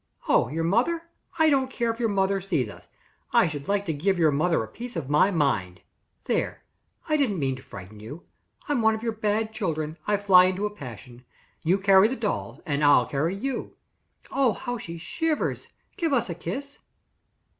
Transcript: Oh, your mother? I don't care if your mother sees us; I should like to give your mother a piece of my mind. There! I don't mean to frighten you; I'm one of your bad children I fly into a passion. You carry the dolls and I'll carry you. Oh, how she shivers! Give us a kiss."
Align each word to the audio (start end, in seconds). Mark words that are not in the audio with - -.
Oh, 0.27 0.47
your 0.47 0.63
mother? 0.63 1.03
I 1.37 1.51
don't 1.51 1.69
care 1.69 1.91
if 1.91 1.99
your 1.99 2.09
mother 2.09 2.41
sees 2.41 2.69
us; 2.69 2.87
I 3.33 3.45
should 3.45 3.67
like 3.67 3.85
to 3.85 3.93
give 3.93 4.17
your 4.17 4.31
mother 4.31 4.63
a 4.63 4.67
piece 4.67 4.95
of 4.95 5.11
my 5.11 5.29
mind. 5.29 5.81
There! 6.23 6.63
I 7.07 7.17
don't 7.17 7.37
mean 7.37 7.55
to 7.57 7.61
frighten 7.61 7.99
you; 7.99 8.23
I'm 8.67 8.81
one 8.81 8.95
of 8.95 9.03
your 9.03 9.11
bad 9.11 9.53
children 9.53 9.99
I 10.07 10.17
fly 10.17 10.45
into 10.45 10.65
a 10.65 10.71
passion. 10.71 11.23
You 11.61 11.77
carry 11.77 12.07
the 12.07 12.15
dolls 12.15 12.61
and 12.65 12.83
I'll 12.83 13.05
carry 13.05 13.35
you. 13.35 13.75
Oh, 14.31 14.53
how 14.53 14.79
she 14.79 14.97
shivers! 14.97 15.67
Give 15.97 16.13
us 16.13 16.31
a 16.31 16.33
kiss." 16.33 16.79